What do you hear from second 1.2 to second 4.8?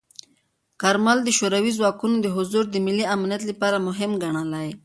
د شوروي ځواکونو حضور د ملي امنیت لپاره مهم ګڼلی.